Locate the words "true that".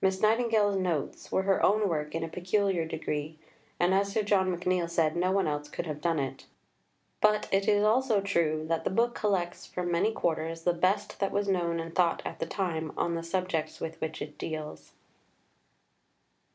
8.22-8.84